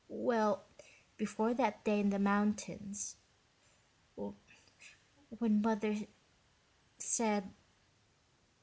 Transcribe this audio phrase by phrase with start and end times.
[0.09, 0.63] well,
[1.17, 3.15] before that day in the mountains...
[5.39, 5.95] when Mother
[6.97, 7.49] said...."